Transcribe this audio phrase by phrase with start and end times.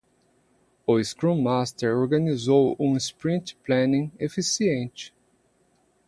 [0.87, 5.13] O scrum master organizou um sprint planning eficiente.